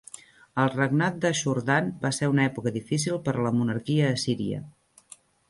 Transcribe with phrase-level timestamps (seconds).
[0.61, 4.65] El regnat d'Ashur-dan va ser una època difícil per a la monarquia assíria.